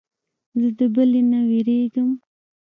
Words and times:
زه 0.59 0.69
د 0.77 0.79
بلې 0.93 1.21
نه 1.31 1.39
وېرېږم. 1.49 2.09